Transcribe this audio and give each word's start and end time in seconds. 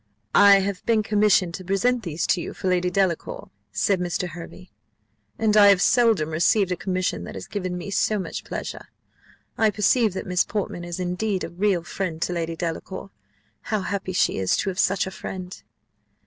"I 0.33 0.61
have 0.61 0.83
been 0.87 1.03
commissioned 1.03 1.53
to 1.53 1.63
present 1.63 2.01
these 2.01 2.25
to 2.25 2.41
you 2.41 2.55
for 2.55 2.67
Lady 2.69 2.89
Delacour," 2.89 3.51
said 3.71 3.99
Mr. 3.99 4.29
Hervey, 4.29 4.71
"and 5.37 5.55
I 5.55 5.67
have 5.67 5.79
seldom 5.79 6.31
received 6.31 6.71
a 6.71 6.75
commission 6.75 7.23
that 7.25 7.35
has 7.35 7.45
given 7.45 7.77
me 7.77 7.91
so 7.91 8.17
much 8.17 8.43
pleasure. 8.43 8.87
I 9.59 9.69
perceive 9.69 10.15
that 10.15 10.25
Miss 10.25 10.43
Portman 10.43 10.83
is 10.85 10.99
indeed 10.99 11.43
a 11.43 11.49
real 11.49 11.83
friend 11.83 12.19
to 12.23 12.33
Lady 12.33 12.55
Delacour 12.55 13.11
how 13.69 13.81
happy 13.81 14.11
she 14.13 14.39
is 14.39 14.57
to 14.57 14.71
have 14.71 14.79
such 14.79 15.05
a 15.05 15.11
friend!" 15.11 15.61